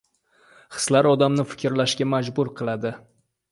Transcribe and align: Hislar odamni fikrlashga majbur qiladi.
Hislar 0.77 1.09
odamni 1.09 1.45
fikrlashga 1.53 2.09
majbur 2.17 2.53
qiladi. 2.63 2.97